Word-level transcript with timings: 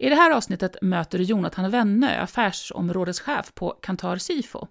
I 0.00 0.08
det 0.08 0.14
här 0.14 0.30
avsnittet 0.30 0.76
möter 0.82 1.18
du 1.18 1.24
Jonathan 1.24 1.70
Wennö, 1.70 2.20
affärsområdeschef 2.20 3.54
på 3.54 3.70
Kantar 3.70 4.16
Sifo. 4.16 4.66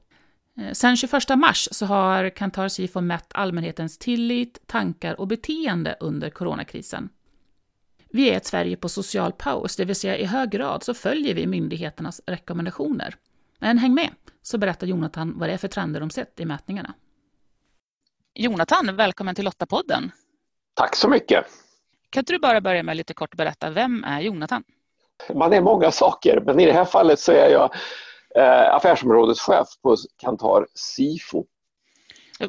Eh, 0.59 0.71
Sen 0.71 0.97
21 0.97 1.29
mars 1.35 1.67
så 1.71 1.85
har 1.85 2.29
Kantar 2.29 2.67
Sifo 2.67 3.01
mätt 3.01 3.31
allmänhetens 3.33 3.97
tillit, 3.97 4.67
tankar 4.67 5.19
och 5.19 5.27
beteende 5.27 5.97
under 5.99 6.29
coronakrisen. 6.29 7.09
Vi 8.09 8.29
är 8.29 8.37
ett 8.37 8.45
Sverige 8.45 8.77
på 8.77 8.89
social 8.89 9.31
paus, 9.31 9.75
det 9.75 9.85
vill 9.85 9.95
säga 9.95 10.17
i 10.17 10.25
hög 10.25 10.49
grad 10.49 10.83
så 10.83 10.93
följer 10.93 11.35
vi 11.35 11.47
myndigheternas 11.47 12.21
rekommendationer. 12.27 13.15
Men 13.59 13.77
häng 13.77 13.93
med, 13.93 14.09
så 14.41 14.57
berättar 14.57 14.87
Jonathan 14.87 15.39
vad 15.39 15.49
det 15.49 15.53
är 15.53 15.57
för 15.57 15.67
trender 15.67 15.99
de 15.99 16.09
sett 16.09 16.39
i 16.39 16.45
mätningarna. 16.45 16.93
Jonathan, 18.35 18.95
välkommen 18.95 19.35
till 19.35 19.45
Lottapodden. 19.45 20.11
Tack 20.73 20.95
så 20.95 21.09
mycket. 21.09 21.45
Kan 22.09 22.21
inte 22.21 22.33
du 22.33 22.39
bara 22.39 22.61
börja 22.61 22.83
med 22.83 22.93
att 22.93 22.97
lite 22.97 23.13
kort 23.13 23.35
berätta, 23.35 23.69
vem 23.69 24.03
är 24.03 24.21
Jonathan? 24.21 24.63
Man 25.33 25.53
är 25.53 25.61
många 25.61 25.91
saker, 25.91 26.41
men 26.45 26.59
i 26.59 26.65
det 26.65 26.73
här 26.73 26.85
fallet 26.85 27.19
så 27.19 27.31
är 27.31 27.49
jag 27.49 27.69
eh, 28.35 28.75
affärsområdeschef 28.75 29.67
på 29.81 29.95
Kantar 30.17 30.67
Sifo. 30.73 31.45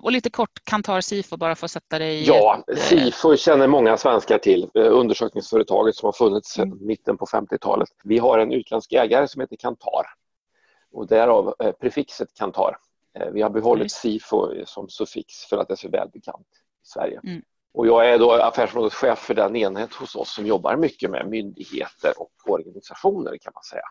Och 0.02 0.12
lite 0.12 0.30
kort 0.30 0.64
Kantar 0.64 1.00
Sifo 1.00 1.36
bara 1.36 1.54
för 1.54 1.64
att 1.64 1.70
sätta 1.70 1.98
dig 1.98 2.14
i... 2.20 2.24
Ja, 2.24 2.64
eh, 2.72 2.76
Sifo 2.76 3.36
känner 3.36 3.66
många 3.66 3.96
svenskar 3.96 4.38
till. 4.38 4.70
Eh, 4.74 4.86
Undersökningsföretaget 4.98 5.94
som 5.96 6.06
har 6.06 6.12
funnits 6.12 6.50
sedan 6.52 6.72
Mm. 6.72 6.86
mitten 6.86 7.16
på 7.16 7.26
50-talet. 7.26 7.88
Vi 8.04 8.18
har 8.18 8.38
en 8.38 8.52
utländsk 8.52 8.92
ägare 8.92 9.28
som 9.28 9.40
heter 9.40 9.56
Kantar 9.56 10.06
och 10.92 11.06
därav 11.06 11.54
eh, 11.58 11.72
prefixet 11.72 12.34
Kantar. 12.34 12.76
Eh, 13.18 13.26
Vi 13.30 13.42
har 13.42 13.50
behållit 13.50 13.84
Just. 13.84 13.96
Sifo 13.96 14.48
som 14.66 14.88
suffix 14.88 15.44
för 15.44 15.58
att 15.58 15.68
det 15.68 15.74
är 15.74 15.76
så 15.76 15.88
välbekant 15.88 16.46
i 16.84 16.86
Sverige. 16.88 17.20
Mm. 17.24 17.42
Och 17.72 17.86
jag 17.86 18.10
är 18.10 18.18
då 18.18 18.32
affärsområdeschef 18.32 19.18
för 19.18 19.34
den 19.34 19.56
enhet 19.56 19.94
hos 19.94 20.16
oss 20.16 20.34
som 20.34 20.46
jobbar 20.46 20.76
mycket 20.76 21.10
med 21.10 21.28
myndigheter 21.28 22.12
och 22.16 22.32
organisationer 22.46 23.38
kan 23.38 23.52
man 23.54 23.62
säga. 23.62 23.84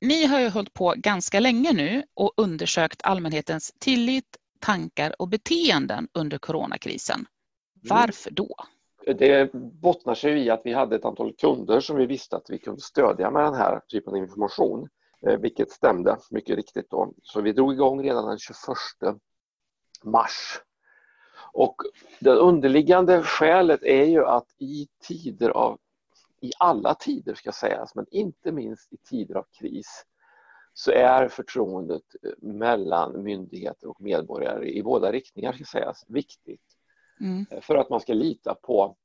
Ni 0.00 0.26
har 0.26 0.40
ju 0.40 0.48
hållit 0.48 0.72
på 0.72 0.94
ganska 0.96 1.40
länge 1.40 1.72
nu 1.72 2.02
och 2.14 2.32
undersökt 2.36 3.00
allmänhetens 3.04 3.72
tillit, 3.78 4.36
tankar 4.60 5.14
och 5.18 5.28
beteenden 5.28 6.08
under 6.12 6.38
coronakrisen. 6.38 7.26
Varför 7.82 8.30
då? 8.30 8.54
Det 9.06 9.52
bottnar 9.52 10.14
sig 10.14 10.44
i 10.46 10.50
att 10.50 10.60
vi 10.64 10.72
hade 10.72 10.96
ett 10.96 11.04
antal 11.04 11.32
kunder 11.32 11.80
som 11.80 11.96
vi 11.96 12.06
visste 12.06 12.36
att 12.36 12.46
vi 12.50 12.58
kunde 12.58 12.80
stödja 12.80 13.30
med 13.30 13.44
den 13.44 13.54
här 13.54 13.80
typen 13.80 14.12
av 14.12 14.18
information, 14.18 14.88
eh, 15.26 15.38
vilket 15.38 15.70
stämde 15.70 16.16
mycket 16.30 16.56
riktigt. 16.56 16.90
Då. 16.90 17.12
Så 17.22 17.40
vi 17.40 17.52
drog 17.52 17.72
igång 17.72 18.02
redan 18.02 18.28
den 18.28 18.38
21 18.38 19.20
mars. 20.04 20.60
Och 21.56 21.76
det 22.20 22.30
underliggande 22.30 23.22
skälet 23.22 23.82
är 23.82 24.04
ju 24.04 24.24
att 24.24 24.46
i 24.58 24.88
tider 25.02 25.50
av, 25.50 25.78
i 26.40 26.52
alla 26.58 26.94
tider 26.94 27.34
ska 27.34 27.52
sägas, 27.52 27.94
men 27.94 28.06
inte 28.10 28.52
minst 28.52 28.92
i 28.92 28.96
tider 28.96 29.34
av 29.34 29.46
kris, 29.58 30.04
så 30.74 30.90
är 30.90 31.28
förtroendet 31.28 32.02
mellan 32.38 33.22
myndigheter 33.22 33.88
och 33.88 34.00
medborgare 34.00 34.68
i 34.68 34.82
båda 34.82 35.12
riktningar 35.12 35.52
ska 35.52 35.64
sägas 35.64 36.04
viktigt 36.08 36.76
Mm. 37.20 37.46
för 37.60 37.74
att 37.74 37.90
man 37.90 38.00
ska 38.00 38.12
lita 38.12 38.54
på 38.54 38.96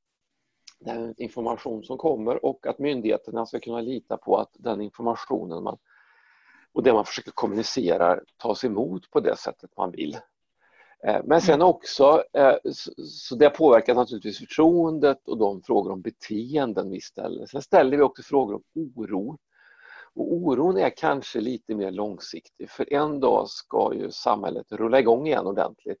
den 0.78 1.14
information 1.16 1.84
som 1.84 1.98
kommer 1.98 2.44
och 2.44 2.66
att 2.66 2.78
myndigheterna 2.78 3.46
ska 3.46 3.60
kunna 3.60 3.80
lita 3.80 4.16
på 4.16 4.36
att 4.36 4.50
den 4.52 4.80
informationen 4.80 5.62
man, 5.62 5.78
och 6.72 6.82
det 6.82 6.92
man 6.92 7.04
försöker 7.04 7.30
kommunicera 7.30 8.20
tas 8.36 8.64
emot 8.64 9.10
på 9.10 9.20
det 9.20 9.36
sättet 9.36 9.76
man 9.76 9.90
vill. 9.90 10.18
Eh, 11.06 11.20
Men 11.24 11.40
sen 11.40 11.62
också, 11.62 12.24
eh, 12.32 12.54
så- 13.04 13.34
det 13.36 13.50
påverkar 13.50 13.94
naturligtvis 13.94 14.38
förtroendet 14.38 15.28
och 15.28 15.38
de 15.38 15.62
frågor 15.62 15.92
om 15.92 16.00
beteenden 16.02 16.90
vi 16.90 17.00
ställer. 17.00 17.46
Sen 17.46 17.62
ställer 17.62 17.96
vi 17.96 18.02
också 18.02 18.22
frågor 18.22 18.54
om 18.54 18.62
oro. 18.74 19.38
Och 20.14 20.32
oron 20.32 20.76
är 20.76 20.90
kanske 20.90 21.40
lite 21.40 21.74
mer 21.74 21.90
långsiktig 21.90 22.70
för 22.70 22.92
en 22.92 23.20
dag 23.20 23.48
ska 23.48 23.94
ju 23.94 24.10
samhället 24.10 24.72
rulla 24.72 24.98
igång 25.00 25.26
igen 25.26 25.46
ordentligt. 25.46 26.00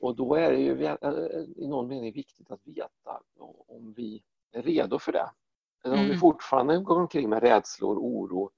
Och 0.00 0.16
då 0.16 0.34
är 0.34 0.52
det 0.52 0.58
ju 0.60 0.76
vä- 0.76 1.46
i 1.56 1.66
någon 1.68 1.88
mening 1.88 2.12
viktigt 2.12 2.50
att 2.50 2.60
veta 2.64 3.20
om 3.68 3.92
vi 3.96 4.22
är 4.52 4.62
redo 4.62 4.98
för 4.98 5.12
det. 5.12 5.30
Eller 5.84 5.94
om 5.94 6.00
vi 6.02 6.06
Mm. 6.08 6.20
fortfarande 6.20 6.78
går 6.78 6.96
omkring 7.00 7.28
med 7.28 7.42
rädslor, 7.42 7.98
oro, 7.98 8.50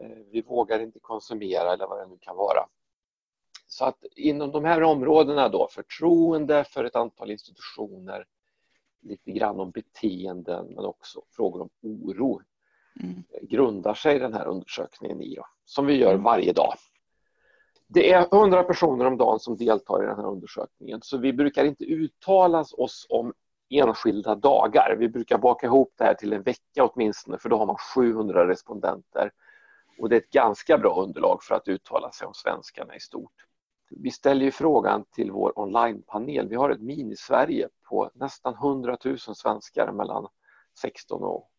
eh, 0.00 0.18
vi 0.30 0.42
vågar 0.42 0.78
inte 0.80 0.98
konsumera 0.98 1.72
eller 1.72 1.86
vad 1.86 1.98
det 1.98 2.06
nu 2.06 2.18
kan 2.20 2.36
vara. 2.36 2.66
Så 3.72 3.84
att 3.84 4.04
inom 4.16 4.50
de 4.50 4.64
här 4.64 4.82
områdena 4.82 5.48
då, 5.48 5.68
förtroende 5.70 6.64
för 6.64 6.84
ett 6.84 6.96
antal 6.96 7.30
institutioner, 7.30 8.24
lite 9.00 9.30
grann 9.30 9.60
om 9.60 9.70
beteenden 9.70 10.66
men 10.66 10.84
också 10.84 11.22
frågor 11.30 11.60
om 11.60 11.70
oro 11.82 12.40
Mm. 13.00 13.22
grundar 13.42 13.94
sig 13.94 14.18
den 14.18 14.34
här 14.34 14.46
undersökningen 14.46 15.22
i, 15.22 15.34
då, 15.34 15.46
som 15.64 15.86
vi 15.86 15.96
gör 15.96 16.10
Mm. 16.12 16.22
varje 16.22 16.52
dag. 16.52 16.74
Det 17.86 18.12
är 18.12 18.34
100 18.34 18.62
personer 18.62 19.04
om 19.04 19.16
dagen 19.16 19.40
som 19.40 19.56
deltar 19.56 20.02
i 20.02 20.06
den 20.06 20.16
här 20.16 20.26
undersökningen 20.26 21.00
så 21.02 21.18
vi 21.18 21.32
brukar 21.32 21.64
inte 21.64 21.84
uttala 21.84 22.64
oss 22.78 23.06
om 23.08 23.32
enskilda 23.70 24.34
dagar. 24.34 24.96
Vi 24.98 25.08
brukar 25.08 25.38
baka 25.38 25.66
ihop 25.66 25.92
det 25.96 26.04
här 26.04 26.14
till 26.14 26.32
en 26.32 26.42
vecka 26.42 26.84
åtminstone 26.84 27.38
för 27.38 27.48
då 27.48 27.56
har 27.56 27.66
man 27.66 27.76
700 27.94 28.48
respondenter 28.48 29.30
och 29.98 30.08
det 30.08 30.16
är 30.16 30.20
ett 30.20 30.30
ganska 30.30 30.78
bra 30.78 31.02
underlag 31.02 31.42
för 31.42 31.54
att 31.54 31.68
uttala 31.68 32.10
sig 32.10 32.26
om 32.26 32.34
svenskarna 32.34 32.96
i 32.96 33.00
stort. 33.00 33.46
Vi 33.96 34.10
ställer 34.10 34.44
ju 34.44 34.50
frågan 34.50 35.04
till 35.04 35.30
vår 35.30 35.58
onlinepanel. 35.58 36.48
Vi 36.48 36.56
har 36.56 36.70
ett 36.70 36.80
mini-Sverige 36.80 37.68
på 37.88 38.10
nästan 38.14 38.54
100 38.54 38.96
000 39.04 39.18
svenskar 39.18 39.92
mellan 39.92 40.28
16 40.78 41.22
och 41.22 41.50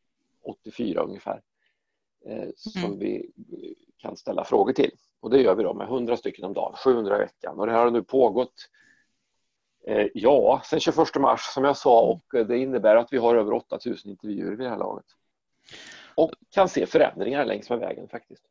84 0.44 1.02
ungefär 1.02 1.42
eh, 2.26 2.50
som 2.56 2.84
Mm. 2.86 3.00
vi 3.00 3.32
kan 3.98 4.18
ställa 4.18 4.44
frågor 4.44 4.74
till. 4.74 4.92
Och 5.20 5.30
det 5.30 5.42
gör 5.42 5.56
vi 5.56 5.64
då 5.64 5.74
med 5.74 5.88
100 5.88 6.18
stycken 6.18 6.46
om 6.46 6.54
dagen, 6.54 6.76
700 6.84 7.16
i 7.16 7.20
veckan. 7.20 7.60
Och 7.60 7.66
det 7.66 7.72
här 7.72 7.84
har 7.84 7.92
nu 7.92 8.04
pågått 8.04 8.70
eh, 9.88 10.08
ja, 10.14 10.62
sedan 10.66 10.80
21 10.80 11.16
mars 11.20 11.42
som 11.42 11.64
jag 11.64 11.78
sa 11.78 12.02
och 12.02 12.36
eh, 12.36 12.46
det 12.48 12.58
innebär 12.58 12.96
att 12.96 13.14
vi 13.14 13.18
har 13.18 13.36
över 13.36 13.54
8000 13.54 14.12
intervjuer 14.12 14.50
vid 14.50 14.60
det 14.60 14.70
här 14.70 14.78
laget. 14.78 15.06
Och 16.16 16.32
kan 16.50 16.70
se 16.70 16.86
förändringar 16.86 17.46
längs 17.46 17.70
med 17.70 17.80
vägen 17.80 18.08
faktiskt. 18.08 18.44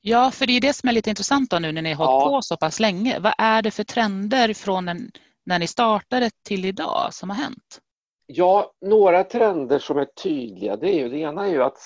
Ja, 0.00 0.30
för 0.30 0.46
det 0.46 0.52
är 0.52 0.60
det 0.60 0.72
som 0.72 0.88
är 0.88 0.92
lite 0.92 1.10
intressant 1.10 1.50
då 1.50 1.58
nu 1.58 1.72
när 1.72 1.82
ni 1.82 1.92
har 1.92 2.04
Ja. 2.04 2.10
hållit 2.10 2.32
på 2.32 2.42
så 2.42 2.56
pass 2.56 2.80
länge. 2.80 3.18
Vad 3.20 3.34
är 3.38 3.62
det 3.62 3.70
för 3.70 3.84
trender 3.84 4.54
från 4.54 4.88
en, 4.88 5.10
när 5.44 5.58
ni 5.58 5.66
startade 5.66 6.30
till 6.44 6.64
idag 6.64 7.14
som 7.14 7.30
har 7.30 7.36
hänt? 7.36 7.80
Ja, 8.26 8.72
några 8.80 9.24
trender 9.24 9.78
som 9.78 9.98
är 9.98 10.04
tydliga, 10.04 10.76
det, 10.76 10.88
är 10.88 10.98
ju, 10.98 11.08
det 11.08 11.18
ena 11.18 11.46
är 11.46 11.50
ju 11.50 11.62
att 11.62 11.78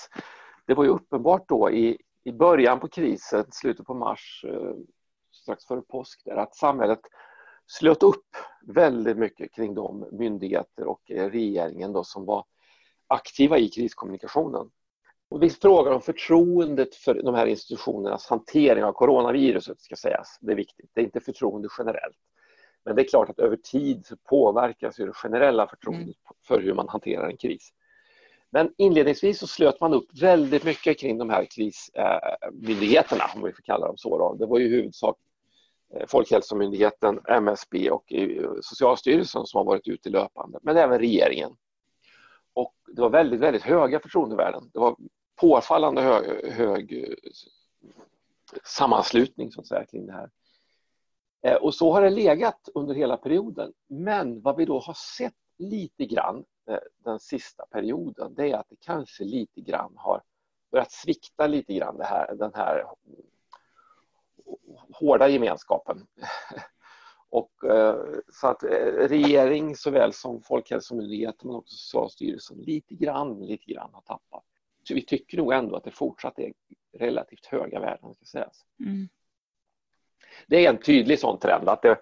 det 0.66 0.74
var 0.74 0.84
ju 0.84 0.90
uppenbart 0.90 1.48
då 1.48 1.70
i, 1.70 1.98
i 2.24 2.32
början 2.32 2.80
på 2.80 2.88
krisen, 2.88 3.44
slutet 3.50 3.86
på 3.86 3.94
mars, 3.94 4.44
eh, 4.48 4.74
strax 5.32 5.66
före 5.66 5.80
påsk, 5.80 6.22
där, 6.24 6.36
att 6.36 6.54
samhället 6.56 7.00
slöt 7.66 8.02
upp 8.02 8.26
väldigt 8.66 9.16
mycket 9.16 9.54
kring 9.54 9.74
de 9.74 10.08
myndigheter 10.12 10.84
och 10.86 11.10
eh, 11.10 11.30
regeringen 11.30 11.92
då 11.92 12.04
som 12.04 12.24
var 12.24 12.44
aktiva 13.06 13.58
i 13.58 13.68
kriskommunikationen. 13.68 14.70
Och 15.34 15.42
vi 15.42 15.50
frågar 15.50 15.92
om 15.92 16.00
förtroendet 16.00 16.94
för 16.94 17.14
de 17.14 17.34
här 17.34 17.46
institutionernas 17.46 18.26
hantering 18.26 18.84
av 18.84 18.92
coronaviruset, 18.92 19.80
ska 19.80 19.96
sägas. 19.96 20.38
Det 20.40 20.52
är 20.52 20.56
viktigt. 20.56 20.90
Det 20.94 21.00
är 21.00 21.04
inte 21.04 21.20
förtroende 21.20 21.68
generellt. 21.78 22.16
Men 22.84 22.96
det 22.96 23.02
är 23.02 23.08
klart 23.08 23.30
att 23.30 23.38
över 23.38 23.56
tid 23.56 24.06
så 24.06 24.16
påverkas 24.16 25.00
ju 25.00 25.06
det 25.06 25.12
generella 25.12 25.66
förtroendet 25.66 26.16
för 26.46 26.60
hur 26.60 26.74
man 26.74 26.88
hanterar 26.88 27.28
en 27.28 27.36
kris. 27.36 27.72
Men 28.50 28.72
inledningsvis 28.76 29.38
så 29.38 29.46
slöt 29.46 29.80
man 29.80 29.94
upp 29.94 30.22
väldigt 30.22 30.64
mycket 30.64 30.98
kring 30.98 31.18
de 31.18 31.30
här 31.30 31.46
krismyndigheterna, 31.50 33.24
om 33.34 33.42
vi 33.42 33.52
får 33.52 33.62
kalla 33.62 33.86
dem 33.86 33.96
så. 33.96 34.18
Då. 34.18 34.34
Det 34.34 34.46
var 34.46 34.58
ju 34.58 34.66
i 34.66 34.70
huvudsak 34.70 35.16
eh, 35.94 36.06
Folkhälsomyndigheten, 36.06 37.20
MSB 37.28 37.90
och 37.90 38.12
eh, 38.12 38.50
Socialstyrelsen 38.60 39.46
som 39.46 39.58
har 39.58 39.64
varit 39.64 39.88
ute 39.88 40.10
löpande, 40.10 40.58
men 40.62 40.76
även 40.76 40.98
regeringen. 40.98 41.50
Och 42.52 42.74
det 42.96 43.02
var 43.02 43.10
väldigt, 43.10 43.40
väldigt 43.40 43.62
höga 43.62 44.00
förtroendevärden. 44.00 44.70
Det 44.72 44.78
var 44.78 44.96
påfallande 45.36 46.02
hög, 46.02 46.52
hög 46.52 47.14
sammanslutning 48.64 49.52
så 49.52 49.60
att 49.60 49.66
säga, 49.66 49.84
kring 49.84 50.06
det 50.06 50.12
här. 50.12 50.30
Eh, 51.44 51.56
och 51.56 51.74
så 51.74 51.92
har 51.92 52.02
det 52.02 52.10
legat 52.10 52.68
under 52.74 52.94
hela 52.94 53.16
perioden. 53.16 53.72
Men 53.86 54.40
vad 54.40 54.56
vi 54.56 54.64
då 54.64 54.78
har 54.78 54.94
sett 54.94 55.34
lite 55.58 56.06
grann 56.06 56.44
eh, 56.70 56.78
den 57.04 57.20
sista 57.20 57.66
perioden, 57.66 58.34
det 58.34 58.50
är 58.50 58.56
att 58.56 58.68
det 58.68 58.76
kanske 58.80 59.24
lite 59.24 59.60
grann 59.60 59.92
har 59.96 60.22
börjat 60.70 60.92
svikta 60.92 61.46
lite 61.46 61.74
grann 61.74 61.96
det 61.96 62.04
här, 62.04 62.34
den 62.34 62.54
här 62.54 62.84
hårda 64.92 65.28
gemenskapen. 65.28 66.06
Och, 67.28 67.64
eh, 67.64 68.04
så 68.32 68.46
att 68.46 68.62
regering 69.08 69.76
såväl 69.76 70.12
som 70.12 70.42
Folkhälsomyndigheten 70.42 71.48
men 71.48 71.56
också 71.56 71.74
Socialstyrelsen 71.76 72.58
lite 72.58 72.94
grann, 72.94 73.46
lite 73.46 73.72
grann 73.72 73.90
har 73.92 74.00
tappat. 74.00 74.44
Så 74.84 74.94
vi 74.94 75.02
tycker 75.02 75.38
nog 75.38 75.52
ändå 75.52 75.76
att 75.76 75.84
det 75.84 75.90
fortsatt 75.90 76.38
är 76.38 76.52
relativt 76.98 77.46
höga 77.46 77.80
värden. 77.80 78.14
Ska 78.14 78.24
sägas. 78.24 78.64
Mm. 78.80 79.08
Det 80.46 80.66
är 80.66 80.70
en 80.70 80.80
tydlig 80.80 81.18
sån 81.18 81.38
trend 81.38 81.68
att 81.68 81.82
det, 81.82 81.98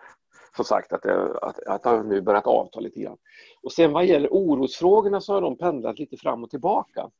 som 0.57 0.65
sagt, 0.65 0.93
att 0.93 1.03
det, 1.03 1.39
att, 1.43 1.67
att 1.67 1.83
det 1.83 1.89
har 1.89 2.03
nu 2.03 2.21
börjat 2.21 2.47
avta 2.47 2.81
lite 2.81 3.01
grann. 3.01 3.19
Och 3.63 3.73
sen 3.73 3.93
vad 3.93 4.07
gäller 4.07 4.29
orosfrågorna 4.33 5.21
så 5.21 5.35
har 5.35 5.41
de 5.41 5.59
pendlat 5.59 5.99
lite 5.99 6.17
fram 6.17 6.45
och 6.45 6.51
tillbaka. 6.51 7.11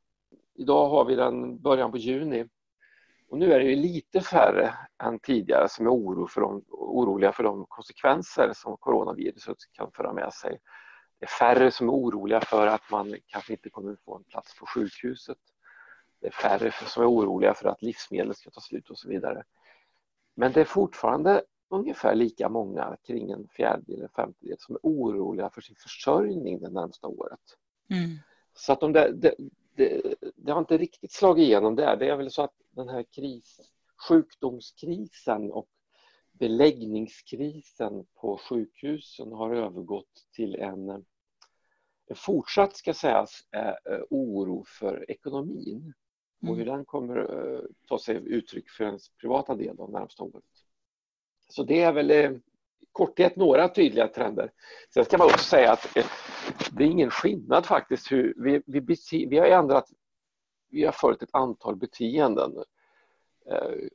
Idag 0.55 0.89
har 0.89 1.05
vi 1.05 1.15
den 1.15 1.61
början 1.61 1.91
på 1.91 1.97
juni 1.97 2.45
och 3.33 3.39
nu 3.39 3.53
är 3.53 3.59
det 3.59 3.75
lite 3.75 4.21
färre 4.21 4.73
än 5.03 5.19
tidigare 5.19 5.69
som 5.69 5.85
är 5.85 5.91
oro 5.91 6.27
för 6.27 6.41
de, 6.41 6.63
oroliga 6.69 7.31
för 7.31 7.43
de 7.43 7.65
konsekvenser 7.69 8.51
som 8.55 8.77
coronaviruset 8.77 9.57
kan 9.71 9.91
föra 9.91 10.13
med 10.13 10.33
sig. 10.33 10.59
Det 11.19 11.25
är 11.25 11.29
färre 11.29 11.71
som 11.71 11.89
är 11.89 11.93
oroliga 11.93 12.41
för 12.41 12.67
att 12.67 12.91
man 12.91 13.15
kanske 13.27 13.53
inte 13.53 13.69
kommer 13.69 13.97
få 14.05 14.17
en 14.17 14.23
plats 14.23 14.59
på 14.59 14.65
sjukhuset. 14.65 15.37
Det 16.23 16.27
är 16.27 16.31
färre 16.31 16.71
som 16.87 17.03
är 17.03 17.09
oroliga 17.09 17.53
för 17.53 17.69
att 17.69 17.81
livsmedel 17.81 18.35
ska 18.35 18.49
ta 18.49 18.61
slut 18.61 18.89
och 18.89 18.97
så 18.97 19.09
vidare. 19.09 19.43
Men 20.35 20.51
det 20.51 20.61
är 20.61 20.65
fortfarande 20.65 21.43
ungefär 21.69 22.15
lika 22.15 22.49
många, 22.49 22.97
kring 23.03 23.31
en 23.31 23.47
fjärdedel, 23.47 24.01
en 24.01 24.09
femtedel, 24.09 24.57
som 24.59 24.75
är 24.75 24.79
oroliga 24.83 25.49
för 25.49 25.61
sin 25.61 25.75
försörjning 25.75 26.59
det 26.59 26.69
närmsta 26.69 27.07
året. 27.07 27.39
Mm. 27.89 28.17
Så 28.53 28.73
att 28.73 28.79
de 28.79 28.93
där, 28.93 29.11
det, 29.11 29.35
det, 29.75 30.15
det, 30.35 30.51
har 30.51 30.59
inte 30.59 30.77
riktigt 30.77 31.11
slagit 31.11 31.43
igenom 31.43 31.75
där. 31.75 31.97
Det 31.97 32.09
är 32.09 32.15
väl 32.15 32.31
så 32.31 32.41
att 32.41 32.55
den 32.71 32.89
här 32.89 33.03
kris, 33.03 33.59
sjukdomskrisen 34.07 35.51
och 35.51 35.69
beläggningskrisen 36.31 38.05
på 38.15 38.37
sjukhusen 38.37 39.31
har 39.31 39.55
övergått 39.55 40.27
till 40.35 40.55
en, 40.55 41.05
fortsatt, 42.15 42.75
ska 42.75 42.93
sägas, 42.93 43.47
eh, 43.51 43.99
oro 44.09 44.63
för 44.67 45.11
ekonomin 45.11 45.93
och 46.49 46.55
hur 46.55 46.67
mm. 46.67 46.75
den 46.75 46.85
kommer 46.85 47.17
eh, 47.17 47.59
ta 47.87 47.99
sig 47.99 48.15
uttryck 48.15 48.69
för 48.69 48.83
ens 48.83 49.09
privata 49.09 49.55
del 49.55 49.75
de 49.75 49.91
närmsta 49.91 50.23
året. 50.23 50.43
Så 51.49 51.63
det 51.63 51.81
är 51.81 51.93
väl 51.93 52.11
i 52.11 52.23
eh, 52.23 52.31
korthet 52.91 53.35
några 53.35 53.69
tydliga 53.69 54.07
trender. 54.07 54.51
Sen 54.93 55.05
ska 55.05 55.17
man 55.17 55.27
också 55.27 55.43
säga 55.43 55.71
att 55.71 55.97
eh, 55.97 56.05
det 56.71 56.83
är 56.83 56.87
ingen 56.87 57.09
skillnad 57.09 57.65
faktiskt. 57.65 58.11
Hur 58.11 58.33
vi, 58.37 58.61
vi, 58.65 59.25
vi 59.25 59.37
har 59.37 59.47
ändrat, 59.47 59.89
vi 60.69 60.85
har 60.85 60.91
följt 60.91 61.21
ett 61.21 61.35
antal 61.35 61.75
beteenden 61.75 62.63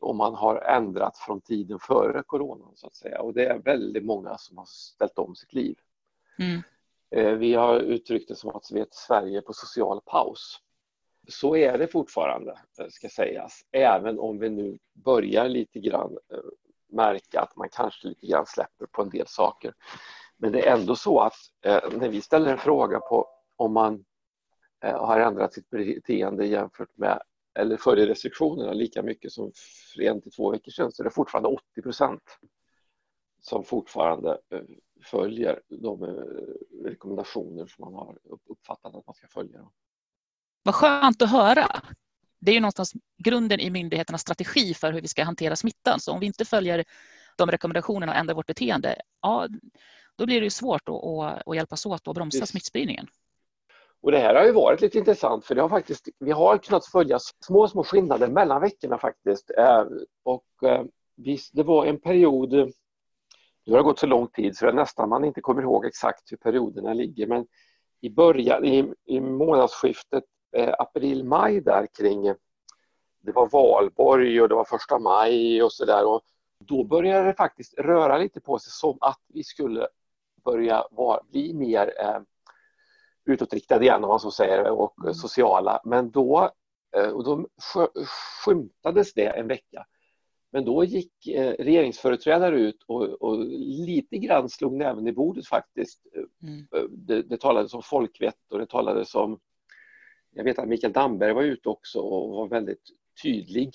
om 0.01 0.17
man 0.17 0.35
har 0.35 0.57
ändrat 0.57 1.19
från 1.19 1.41
tiden 1.41 1.79
före 1.79 2.23
coronan 2.23 2.73
så 2.75 2.87
att 2.87 2.95
säga 2.95 3.23
och 3.23 3.35
det 3.35 3.47
är 3.47 3.59
väldigt 3.59 4.05
många 4.05 4.39
som 4.39 4.59
har 4.59 4.65
ställt 4.65 5.19
om 5.19 5.35
sitt 5.35 5.53
liv. 5.53 5.77
Mm. 6.39 7.39
Vi 7.39 7.55
har 7.55 7.81
uttryckt 7.81 8.29
det 8.29 8.35
som 8.35 8.51
att 8.51 8.71
vi 8.73 8.79
är 8.79 8.83
ett 8.83 8.95
Sverige 8.95 9.43
på 9.43 9.53
social 9.53 10.01
paus. 10.01 10.61
Så 11.29 11.57
är 11.57 11.79
det 11.79 11.89
fortfarande, 11.89 12.59
eh, 12.79 12.89
ska 12.89 13.09
sägas, 13.09 13.61
även 13.73 14.19
om 14.19 14.39
vi 14.39 14.51
nu 14.51 14.79
börjar 14.93 15.49
lite 15.49 15.81
grann 15.81 16.19
eh, 16.33 16.39
märka 16.89 17.41
att 17.41 17.57
man 17.57 17.69
kanske 17.73 18.09
lite 18.09 18.27
grann 18.27 18.47
släpper 18.47 18.87
på 18.87 19.03
en 19.03 19.11
del 19.11 19.27
saker. 19.27 19.75
Men 20.37 20.53
det 20.53 20.69
är 20.69 20.77
ändå 20.77 20.97
så 20.97 21.21
att 21.21 21.35
eh, 21.65 21.81
när 21.93 22.09
vi 22.09 22.21
ställer 22.21 22.53
en 22.53 22.59
fråga 22.59 23.01
på 23.01 23.29
om 23.57 23.73
man 23.73 24.05
har 24.81 25.21
ändrat 25.21 25.55
sitt 25.55 25.71
beteende 25.71 26.47
jämfört 26.47 26.97
med 26.97 27.23
eller 27.55 27.77
följer 27.77 28.07
restriktionerna 28.07 28.73
lika 28.73 29.03
mycket 29.03 29.33
som 29.33 29.53
för 29.95 30.03
en 30.03 30.21
till 30.21 30.33
två 30.33 30.51
veckor 30.51 30.73
sedan 30.73 30.93
så 30.93 31.03
är 31.03 31.05
det 31.05 31.11
fortfarande 31.11 31.49
80 31.49 31.83
procent 31.83 32.23
som 33.41 33.65
fortfarande 33.65 34.39
följer 35.05 35.63
de 35.69 36.05
rekommendationer 36.85 37.67
som 37.67 37.85
man 37.85 37.95
har 37.95 38.19
uppfattat 38.47 38.95
att 38.95 39.07
man 39.07 39.15
ska 39.15 39.29
följa. 39.29 39.69
Vad 40.69 40.75
skönt 40.75 41.23
att 41.23 41.31
höra. 41.31 41.67
Det 42.41 42.51
är 42.51 42.55
ju 42.55 42.61
någonstans 42.61 42.93
grunden 43.25 43.61
i 43.61 43.71
myndigheternas 43.71 44.21
strategi 44.21 44.75
för 44.75 44.93
hur 44.93 45.01
vi 45.01 45.09
ska 45.09 45.25
hantera 45.25 45.57
smittan. 45.57 46.01
Så 46.01 46.13
om 46.13 46.21
vi 46.21 46.27
inte 46.27 46.45
följer 46.45 46.85
de 47.37 47.51
rekommendationerna 47.51 48.13
och 48.13 48.19
ändrar 48.19 48.35
vårt 48.35 48.47
beteende, 48.47 49.01
ja, 49.23 49.49
då 50.17 50.27
blir 50.27 50.41
det 50.41 50.51
svårt 50.51 50.89
att, 50.89 51.05
att, 51.05 51.49
att 51.49 51.57
hjälpas 51.57 51.87
åt 51.87 52.09
och 52.09 52.15
bromsa 52.15 52.39
Just. 52.39 52.51
smittspridningen. 52.51 53.07
Och 54.03 54.13
det 54.13 54.19
här 54.19 54.35
har 54.35 54.45
ju 54.45 54.53
varit 54.53 54.81
lite 54.81 54.99
intressant 54.99 55.45
för 55.45 55.55
det 55.55 55.61
har 55.61 55.69
faktiskt, 55.69 56.09
vi 56.19 56.31
har 56.31 56.59
kunnat 56.59 56.87
följa 56.87 57.19
små, 57.45 57.69
små 57.69 57.85
skillnader 57.85 58.29
mellan 58.29 58.61
veckorna 58.61 58.99
faktiskt. 58.99 59.51
Eh, 59.59 59.85
och 60.25 60.69
eh, 60.69 60.85
det 61.53 61.63
var 61.63 61.87
en 61.87 62.01
period, 62.01 62.53
nu 63.67 63.73
har 63.73 63.77
det 63.77 63.83
gått 63.83 63.99
så 63.99 64.07
lång 64.07 64.29
tid 64.29 64.57
så 64.57 64.65
det 64.65 64.71
är 64.71 64.75
nästan 64.75 65.09
man 65.09 65.25
inte 65.25 65.41
kommer 65.41 65.63
ihåg 65.63 65.87
exakt 65.87 66.33
hur 66.33 66.37
perioderna 66.37 66.93
ligger, 66.93 67.27
men 67.27 67.47
i 68.01 68.11
början, 68.11 68.65
i, 68.65 68.93
i 69.07 69.21
månadsskiftet 69.21 70.25
april-maj 70.79 71.61
där 71.61 71.87
kring 71.87 72.35
det 73.21 73.33
var 73.33 73.49
valborg 73.49 74.43
och 74.43 74.49
det 74.49 74.55
var 74.55 74.65
första 74.65 74.99
maj 74.99 75.63
och 75.63 75.73
så 75.73 75.85
där. 75.85 76.21
då 76.59 76.85
började 76.85 77.27
det 77.27 77.35
faktiskt 77.35 77.79
röra 77.79 78.19
lite 78.19 78.41
på 78.41 78.59
sig 78.59 78.71
som 78.71 78.99
att 79.01 79.21
vi 79.27 79.45
skulle 79.45 79.89
börja 80.45 80.85
var, 80.91 81.23
bli 81.31 81.55
mer 81.55 81.95
eh, 82.01 82.21
utåtriktade 83.25 83.85
igen 83.85 84.05
om 84.05 84.09
man 84.09 84.21
så 84.21 84.31
säger 84.31 84.71
och 84.71 84.99
mm. 85.03 85.15
sociala. 85.15 85.81
Men 85.85 86.11
då, 86.11 86.51
eh, 86.97 87.09
och 87.09 87.25
då 87.25 87.49
skymtades 88.45 89.15
det 89.15 89.27
en 89.27 89.49
vecka. 89.49 89.87
Men 90.51 90.65
då 90.65 90.85
gick 90.85 91.27
eh, 91.27 91.55
regeringsföreträdare 91.59 92.61
ut 92.61 92.85
och, 92.87 93.03
och, 93.03 93.39
lite 93.87 94.19
grann 94.19 94.49
slog 94.49 94.73
näven 94.73 95.07
i 95.07 95.13
bordet 95.13 95.47
faktiskt. 95.47 96.07
Mm. 96.43 96.67
Eh, 96.75 96.91
det, 96.91 97.23
det 97.23 97.41
talades 97.41 97.75
om 97.75 97.83
folkvett 97.83 98.53
och 98.53 98.59
det 98.59 98.67
talades 98.67 99.15
om 99.15 99.39
jag 100.31 100.45
vet 100.45 100.59
att 100.59 100.69
Mikael 100.69 100.93
Damberg 100.93 101.33
var 101.33 101.43
ute 101.43 101.69
också 101.69 102.01
och 102.01 102.31
var 102.31 102.49
väldigt 102.49 102.83
tydlig 103.23 103.75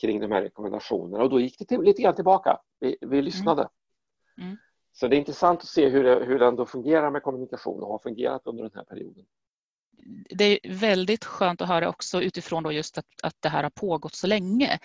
kring 0.00 0.20
de 0.20 0.32
här 0.32 0.42
rekommendationerna 0.42 1.22
och 1.24 1.30
då 1.30 1.40
gick 1.40 1.58
det 1.58 1.64
till, 1.64 1.80
lite 1.80 2.02
grann 2.02 2.14
tillbaka. 2.14 2.58
Vi, 2.80 2.96
vi 3.00 3.06
mm. 3.06 3.24
lyssnade. 3.24 3.68
Mm. 4.38 4.48
Mm. 4.48 4.58
Så 4.92 5.08
det 5.08 5.16
är 5.16 5.18
intressant 5.18 5.60
att 5.60 5.68
se 5.68 5.88
hur 5.88 6.04
det, 6.04 6.24
hur 6.24 6.38
det 6.38 6.46
ändå 6.46 6.66
fungerar 6.66 7.10
med 7.10 7.22
kommunikation 7.22 7.82
och 7.82 7.88
har 7.88 7.98
fungerat 7.98 8.42
under 8.44 8.62
den 8.62 8.72
här 8.74 8.84
perioden. 8.84 9.24
Det 10.30 10.44
är 10.44 10.74
väldigt 10.74 11.24
skönt 11.24 11.60
att 11.60 11.68
höra 11.68 11.88
också 11.88 12.22
utifrån 12.22 12.62
då 12.62 12.72
just 12.72 12.98
att, 12.98 13.06
att 13.22 13.36
det 13.40 13.48
här 13.48 13.62
har 13.62 13.70
pågått 13.70 14.14
så 14.14 14.26
länge. 14.26 14.78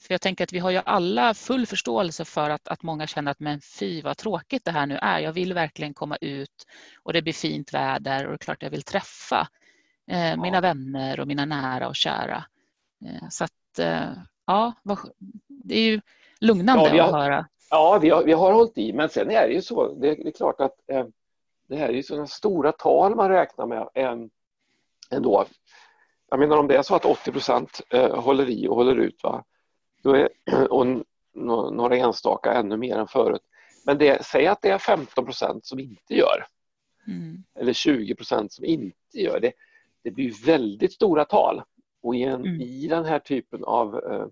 För 0.00 0.14
jag 0.14 0.20
tänker 0.20 0.44
att 0.44 0.52
vi 0.52 0.58
har 0.58 0.70
ju 0.70 0.80
alla 0.84 1.34
full 1.34 1.66
förståelse 1.66 2.24
för 2.24 2.50
att, 2.50 2.68
att 2.68 2.82
många 2.82 3.06
känner 3.06 3.30
att 3.30 3.40
men 3.40 3.60
fy 3.60 4.02
vad 4.02 4.16
tråkigt 4.16 4.64
det 4.64 4.70
här 4.70 4.86
nu 4.86 4.96
är. 4.96 5.18
Jag 5.18 5.32
vill 5.32 5.52
verkligen 5.52 5.94
komma 5.94 6.16
ut 6.20 6.66
och 7.02 7.12
det 7.12 7.22
blir 7.22 7.32
fint 7.32 7.74
väder 7.74 8.24
och 8.24 8.30
det 8.30 8.34
är 8.34 8.38
klart 8.38 8.62
jag 8.62 8.70
vill 8.70 8.82
träffa 8.82 9.48
eh, 10.10 10.36
mina 10.36 10.60
vänner 10.60 11.20
och 11.20 11.26
mina 11.26 11.44
nära 11.44 11.88
och 11.88 11.96
kära. 11.96 12.44
Eh, 13.04 13.28
så 13.30 13.44
att 13.44 13.78
eh, 13.78 14.10
ja, 14.46 14.72
det 15.48 15.74
är 15.74 15.82
ju 15.82 16.00
lugnande 16.40 16.96
ja, 16.96 17.04
har, 17.04 17.08
att 17.08 17.24
höra. 17.24 17.46
Ja, 17.70 17.98
vi 18.02 18.10
har, 18.10 18.24
vi 18.24 18.32
har 18.32 18.52
hållit 18.52 18.78
i, 18.78 18.92
men 18.92 19.08
sen 19.08 19.30
är 19.30 19.48
det 19.48 19.54
ju 19.54 19.62
så, 19.62 19.94
det, 19.94 20.14
det 20.14 20.28
är 20.28 20.32
klart 20.32 20.60
att 20.60 20.74
eh, 20.86 21.06
det 21.68 21.76
här 21.76 21.88
är 21.88 21.92
ju 21.92 22.02
sådana 22.02 22.26
stora 22.26 22.72
tal 22.72 23.16
man 23.16 23.28
räknar 23.28 23.66
med 23.66 23.88
ändå. 25.10 25.44
Jag 26.30 26.40
menar 26.40 26.56
om 26.56 26.66
det 26.66 26.76
är 26.76 26.82
så 26.82 26.94
att 26.94 27.04
80 27.04 27.32
procent 27.32 27.80
håller 28.12 28.50
i 28.50 28.68
och 28.68 28.76
håller 28.76 28.96
ut, 28.96 29.20
va? 29.22 29.44
Då 30.02 30.14
är, 30.14 30.28
och 30.70 30.86
några 31.72 31.96
enstaka 31.96 32.52
ännu 32.52 32.76
mer 32.76 32.96
än 32.96 33.06
förut. 33.06 33.42
Men 33.86 33.98
det, 33.98 34.26
säg 34.26 34.46
att 34.46 34.62
det 34.62 34.70
är 34.70 34.78
15 34.78 35.24
procent 35.24 35.66
som 35.66 35.78
inte 35.78 36.14
gör. 36.14 36.46
Mm. 37.06 37.44
Eller 37.60 37.72
20 37.72 38.14
procent 38.14 38.52
som 38.52 38.64
inte 38.64 39.18
gör 39.18 39.40
det 39.40 39.52
det 40.02 40.10
blir 40.10 40.46
väldigt 40.46 40.92
stora 40.92 41.24
tal. 41.24 41.62
Och 42.02 42.16
i, 42.16 42.22
en, 42.22 42.40
mm. 42.40 42.60
i 42.60 42.86
den 42.86 43.04
här 43.04 43.18
typen 43.18 43.64
av 43.64 43.98
eh, 43.98 44.26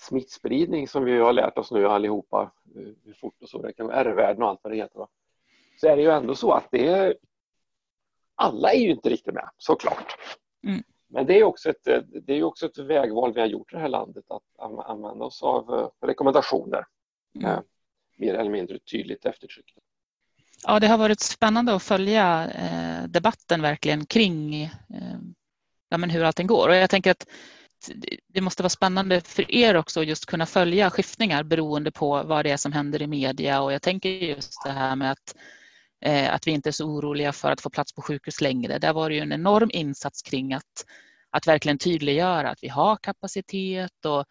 smittspridning 0.00 0.88
som 0.88 1.04
vi 1.04 1.18
har 1.18 1.32
lärt 1.32 1.58
oss 1.58 1.70
nu 1.70 1.86
allihopa, 1.86 2.52
eh, 2.76 2.92
hur 3.04 3.12
fort 3.12 3.42
och 3.42 3.48
så 3.48 3.62
det 3.62 3.72
kan 3.72 3.86
vara, 3.86 3.96
R-värden 3.96 4.42
och 4.42 4.48
allt 4.48 4.60
vad 4.62 4.72
det 4.72 4.76
heter, 4.76 4.98
va? 4.98 5.08
så 5.80 5.88
är 5.88 5.96
det 5.96 6.02
ju 6.02 6.10
ändå 6.10 6.34
så 6.34 6.52
att 6.52 6.68
det 6.70 6.86
är, 6.86 7.16
alla 8.34 8.72
är 8.72 8.80
ju 8.80 8.90
inte 8.90 9.08
riktigt 9.08 9.34
med, 9.34 9.50
såklart. 9.56 10.16
Mm. 10.66 10.82
Men 11.08 11.26
det 11.26 11.38
är, 11.38 11.44
också 11.44 11.70
ett, 11.70 11.86
eh, 11.86 12.02
det 12.02 12.34
är 12.34 12.42
också 12.42 12.66
ett 12.66 12.78
vägval 12.78 13.32
vi 13.32 13.40
har 13.40 13.46
gjort 13.46 13.72
i 13.72 13.76
det 13.76 13.82
här 13.82 13.88
landet, 13.88 14.24
att 14.28 14.42
använda 14.58 15.24
oss 15.24 15.42
av 15.42 15.74
eh, 15.74 16.06
rekommendationer. 16.06 16.84
Mm. 17.34 17.62
mer 18.16 18.34
eller 18.34 18.50
mindre 18.50 18.78
tydligt 18.78 19.26
eftertryck. 19.26 19.74
Ja, 20.62 20.80
det 20.80 20.86
har 20.86 20.98
varit 20.98 21.20
spännande 21.20 21.74
att 21.74 21.82
följa 21.82 22.50
eh, 22.50 23.08
debatten 23.08 23.62
verkligen 23.62 24.06
kring 24.06 24.62
eh, 24.62 25.18
ja, 25.88 25.98
men 25.98 26.10
hur 26.10 26.24
allting 26.24 26.46
går. 26.46 26.68
Och 26.68 26.74
jag 26.74 26.90
tänker 26.90 27.10
att 27.10 27.26
det 28.28 28.40
måste 28.40 28.62
vara 28.62 28.70
spännande 28.70 29.20
för 29.20 29.54
er 29.54 29.76
också 29.76 30.00
att 30.00 30.06
just 30.06 30.26
kunna 30.26 30.46
följa 30.46 30.90
skiftningar 30.90 31.42
beroende 31.42 31.92
på 31.92 32.22
vad 32.22 32.44
det 32.44 32.50
är 32.50 32.56
som 32.56 32.72
händer 32.72 33.02
i 33.02 33.06
media. 33.06 33.62
Och 33.62 33.72
jag 33.72 33.82
tänker 33.82 34.08
just 34.08 34.64
det 34.64 34.70
här 34.70 34.96
med 34.96 35.10
att, 35.10 35.34
eh, 36.04 36.34
att 36.34 36.46
vi 36.46 36.50
inte 36.50 36.70
är 36.70 36.72
så 36.72 36.84
oroliga 36.84 37.32
för 37.32 37.52
att 37.52 37.60
få 37.60 37.70
plats 37.70 37.94
på 37.94 38.02
sjukhus 38.02 38.40
längre. 38.40 38.78
Där 38.78 38.92
var 38.92 39.08
det 39.08 39.14
ju 39.14 39.20
en 39.20 39.32
enorm 39.32 39.70
insats 39.72 40.22
kring 40.22 40.52
att, 40.52 40.84
att 41.30 41.46
verkligen 41.46 41.78
tydliggöra 41.78 42.50
att 42.50 42.62
vi 42.62 42.68
har 42.68 42.96
kapacitet 42.96 44.04
och 44.04 44.24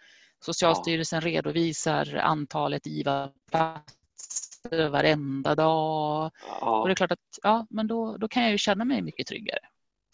Socialstyrelsen 0.46 1.22
redovisar 1.22 2.16
antalet 2.16 2.88
IVA-platser 2.88 4.49
varenda 4.92 5.56
dag. 5.56 6.32
Ja. 6.62 6.82
Och 6.82 6.88
det 6.88 6.94
är 6.94 6.96
klart 6.96 7.12
att 7.12 7.40
ja, 7.44 7.68
men 7.70 7.88
då, 7.88 8.18
då 8.18 8.28
kan 8.28 8.44
jag 8.44 8.52
ju 8.52 8.58
känna 8.58 8.86
mig 8.86 9.02
mycket 9.02 9.28
tryggare. 9.28 9.60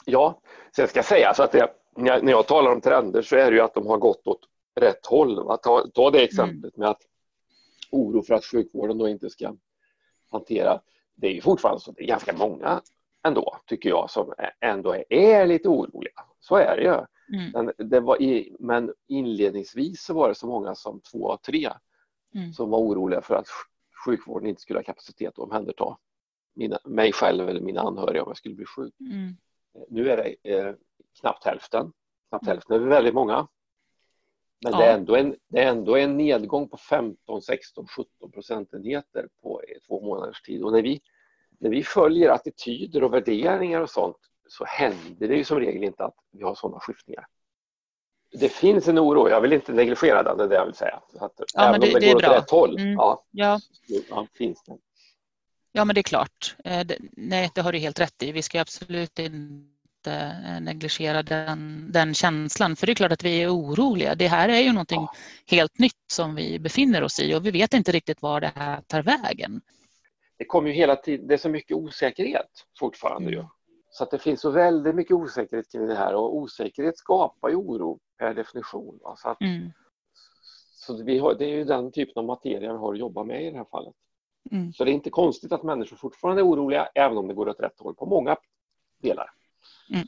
Ja, 0.05 0.41
sen 0.75 0.87
ska 0.87 0.97
jag 0.97 1.05
säga 1.05 1.33
så 1.33 1.43
att 1.43 1.51
det, 1.51 1.69
när 1.95 2.31
jag 2.31 2.47
talar 2.47 2.71
om 2.71 2.81
trender 2.81 3.21
så 3.21 3.35
är 3.35 3.51
det 3.51 3.57
ju 3.57 3.63
att 3.63 3.73
de 3.73 3.87
har 3.87 3.97
gått 3.97 4.27
åt 4.27 4.39
rätt 4.79 5.05
håll. 5.05 5.57
Ta, 5.63 5.87
ta 5.93 6.11
det 6.11 6.23
exemplet 6.23 6.77
mm. 6.77 6.85
med 6.85 6.89
att 6.89 7.01
oro 7.91 8.21
för 8.21 8.33
att 8.33 8.45
sjukvården 8.45 8.97
då 8.97 9.09
inte 9.09 9.29
ska 9.29 9.55
hantera. 10.31 10.81
Det 11.15 11.27
är 11.27 11.31
ju 11.31 11.41
fortfarande 11.41 11.81
så, 11.81 11.91
det 11.91 12.03
är 12.03 12.07
ganska 12.07 12.33
många 12.33 12.81
ändå, 13.27 13.57
tycker 13.65 13.89
jag, 13.89 14.09
som 14.09 14.33
ändå 14.61 14.93
är, 14.93 15.13
är 15.13 15.45
lite 15.45 15.69
oroliga. 15.69 16.21
Så 16.39 16.55
är 16.55 16.75
det 16.75 16.83
ju. 16.83 17.05
Mm. 17.37 17.51
Men, 17.53 17.89
det 17.89 17.99
var 17.99 18.21
i, 18.21 18.55
men 18.59 18.93
inledningsvis 19.07 20.03
så 20.03 20.13
var 20.13 20.29
det 20.29 20.35
så 20.35 20.47
många 20.47 20.75
som 20.75 21.01
två 21.11 21.31
av 21.31 21.37
tre 21.37 21.69
mm. 22.35 22.53
som 22.53 22.69
var 22.69 22.79
oroliga 22.79 23.21
för 23.21 23.35
att 23.35 23.47
sjukvården 24.05 24.50
inte 24.50 24.62
skulle 24.62 24.79
ha 24.79 24.83
kapacitet 24.83 25.27
att 25.27 25.39
omhänderta 25.39 25.97
mina, 26.55 26.79
mig 26.85 27.12
själv 27.12 27.50
eller 27.50 27.62
mina 27.62 27.81
anhöriga 27.81 28.24
om 28.24 28.29
jag 28.29 28.38
skulle 28.38 28.55
bli 28.55 28.65
sjuk. 28.65 28.93
Mm. 29.00 29.35
Nu 29.89 30.09
är 30.09 30.17
det 30.17 30.55
eh, 30.55 30.75
knappt 31.19 31.43
hälften. 31.43 31.93
Knappt 32.29 32.47
hälften 32.47 32.75
är 32.75 32.79
väldigt 32.79 33.13
många. 33.13 33.47
Men 34.63 34.71
ja. 34.71 34.77
det, 34.77 34.85
är 34.85 34.93
ändå 34.97 35.15
en, 35.15 35.35
det 35.47 35.63
är 35.63 35.69
ändå 35.69 35.97
en 35.97 36.17
nedgång 36.17 36.69
på 36.69 36.77
15, 36.77 37.41
16, 37.41 37.88
17 37.88 38.31
procentenheter 38.31 39.29
på 39.41 39.62
två 39.88 40.01
månaders 40.01 40.41
tid. 40.41 40.63
Och 40.63 40.71
när 40.71 40.81
vi, 40.81 41.01
när 41.59 41.69
vi 41.69 41.83
följer 41.83 42.29
attityder 42.29 43.03
och 43.03 43.13
värderingar 43.13 43.81
och 43.81 43.89
sånt 43.89 44.17
så 44.47 44.65
händer 44.65 45.27
det 45.27 45.35
ju 45.35 45.43
som 45.43 45.59
regel 45.59 45.83
inte 45.83 46.03
att 46.03 46.15
vi 46.31 46.43
har 46.43 46.55
sådana 46.55 46.79
skiftningar. 46.79 47.27
Det 48.39 48.49
finns 48.49 48.87
en 48.87 48.99
oro, 48.99 49.29
jag 49.29 49.41
vill 49.41 49.53
inte 49.53 49.71
negligera 49.71 50.23
den, 50.23 50.37
det 50.37 50.43
är 50.43 50.47
det 50.47 50.55
jag 50.55 50.65
vill 50.65 50.75
säga. 50.75 50.99
Att 51.19 51.33
ja, 51.53 51.69
även 51.69 51.81
det, 51.81 51.87
om 51.87 51.93
det, 51.93 51.99
det 51.99 52.13
går 52.13 52.15
åt 52.15 52.37
rätt 52.37 52.49
håll, 52.49 52.79
mm. 52.79 52.93
ja, 52.93 53.23
ja. 53.31 53.59
ja, 54.09 54.27
finns 54.37 54.63
det. 54.63 54.77
Ja, 55.71 55.85
men 55.85 55.95
det 55.95 56.01
är 56.01 56.03
klart. 56.03 56.55
Eh, 56.63 56.87
nej, 57.11 57.51
det 57.55 57.61
har 57.61 57.71
du 57.71 57.77
helt 57.77 57.99
rätt 57.99 58.23
i. 58.23 58.31
Vi 58.31 58.41
ska 58.41 58.61
absolut 58.61 59.19
inte 59.19 60.59
negligera 60.61 61.23
den, 61.23 61.91
den 61.91 62.13
känslan. 62.13 62.75
För 62.75 62.87
det 62.87 62.93
är 62.93 62.95
klart 62.95 63.11
att 63.11 63.23
vi 63.23 63.43
är 63.43 63.49
oroliga. 63.49 64.15
Det 64.15 64.27
här 64.27 64.49
är 64.49 64.59
ju 64.59 64.71
någonting 64.71 65.01
ja. 65.01 65.15
helt 65.47 65.79
nytt 65.79 66.11
som 66.11 66.35
vi 66.35 66.59
befinner 66.59 67.03
oss 67.03 67.19
i 67.19 67.35
och 67.35 67.45
vi 67.45 67.51
vet 67.51 67.73
inte 67.73 67.91
riktigt 67.91 68.21
var 68.21 68.41
det 68.41 68.51
här 68.55 68.81
tar 68.81 69.01
vägen. 69.01 69.61
Det 70.37 70.45
kommer 70.45 70.69
ju 70.69 70.75
hela 70.75 70.95
tiden, 70.95 71.27
det 71.27 71.33
är 71.33 71.37
så 71.37 71.49
mycket 71.49 71.77
osäkerhet 71.77 72.49
fortfarande 72.79 73.31
ju. 73.31 73.37
Mm. 73.37 73.49
Så 73.97 74.03
att 74.03 74.11
det 74.11 74.19
finns 74.19 74.41
så 74.41 74.49
väldigt 74.49 74.95
mycket 74.95 75.13
osäkerhet 75.13 75.71
kring 75.71 75.87
det 75.87 75.95
här 75.95 76.15
och 76.15 76.35
osäkerhet 76.35 76.97
skapar 76.97 77.49
ju 77.49 77.55
oro 77.55 77.99
per 78.17 78.33
definition. 78.33 78.99
Va? 79.03 79.15
Så, 79.17 79.29
att, 79.29 79.41
mm. 79.41 79.71
så 80.73 81.03
vi 81.03 81.19
har, 81.19 81.33
det 81.33 81.45
är 81.45 81.55
ju 81.55 81.63
den 81.63 81.91
typen 81.91 82.13
av 82.15 82.25
materia 82.25 82.73
vi 82.73 82.77
har 82.77 82.93
att 82.93 82.99
jobba 82.99 83.23
med 83.23 83.45
i 83.45 83.51
det 83.51 83.57
här 83.57 83.65
fallet. 83.71 83.93
Mm. 84.51 84.73
Så 84.73 84.83
det 84.83 84.91
är 84.91 84.93
inte 84.93 85.09
konstigt 85.09 85.51
att 85.51 85.63
människor 85.63 85.97
fortfarande 85.97 86.41
är 86.41 86.47
oroliga 86.47 86.89
även 86.95 87.17
om 87.17 87.27
det 87.27 87.33
går 87.33 87.49
åt 87.49 87.59
rätt 87.59 87.79
håll 87.79 87.95
på 87.95 88.05
många 88.05 88.37
delar. 89.01 89.29
Mm. 89.89 90.07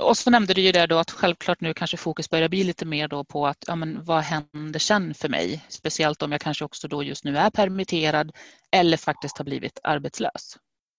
Och 0.00 0.16
så 0.16 0.30
nämnde 0.30 0.54
du 0.54 0.60
ju 0.60 0.72
det 0.72 0.86
då 0.86 0.98
att 0.98 1.10
självklart 1.10 1.60
nu 1.60 1.74
kanske 1.74 1.96
fokus 1.96 2.30
börjar 2.30 2.48
bli 2.48 2.64
lite 2.64 2.86
mer 2.86 3.08
då 3.08 3.24
på 3.24 3.46
att 3.46 3.64
ja, 3.66 3.76
men 3.76 4.04
vad 4.04 4.22
händer 4.22 4.78
sen 4.78 5.14
för 5.14 5.28
mig? 5.28 5.64
Speciellt 5.68 6.22
om 6.22 6.32
jag 6.32 6.40
kanske 6.40 6.64
också 6.64 6.88
då 6.88 7.02
just 7.02 7.24
nu 7.24 7.36
är 7.36 7.50
permitterad 7.50 8.32
eller 8.70 8.96
faktiskt 8.96 9.38
har 9.38 9.44
blivit 9.44 9.80
arbetslös. 9.82 10.56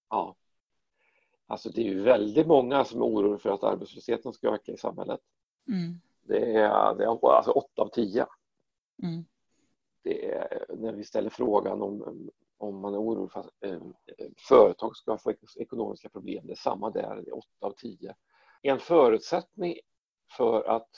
Ja. 0.09 0.35
Alltså 1.49 1.69
det 1.69 1.81
är 1.81 1.85
ju 1.85 2.01
väldigt 2.01 2.47
många 2.47 2.85
som 2.85 3.01
är 3.01 3.05
oroliga 3.05 3.37
för 3.37 3.49
att 3.49 3.63
arbetslösheten 3.63 4.33
ska 4.33 4.53
öka 4.53 4.71
i 4.71 4.77
samhället. 4.77 5.19
Mm. 5.67 5.99
Det 6.21 6.53
är, 6.55 6.95
det 6.95 7.03
är 7.03 7.35
alltså 7.35 7.51
åtta 7.51 7.81
av 7.81 7.89
tio. 7.89 8.25
Mm. 9.03 9.25
Det 10.03 10.31
är, 10.31 10.65
när 10.77 10.93
vi 10.93 11.03
ställer 11.03 11.29
frågan 11.29 11.81
om, 11.81 12.29
om 12.57 12.79
man 12.79 12.93
är 12.93 13.01
orolig 13.01 13.31
för 13.31 13.39
att 13.39 13.49
eh, 13.61 13.79
företag 14.37 14.97
ska 14.97 15.17
få 15.17 15.33
ekonomiska 15.55 16.09
problem, 16.09 16.47
det 16.47 16.53
är 16.53 16.55
samma 16.55 16.89
där, 16.89 17.15
det 17.15 17.29
är 17.29 17.37
åtta 17.37 17.67
av 17.67 17.71
tio. 17.71 18.15
En 18.61 18.79
förutsättning 18.79 19.75
för 20.37 20.63
att 20.69 20.89